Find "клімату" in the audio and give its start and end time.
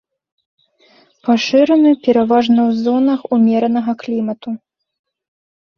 4.05-4.49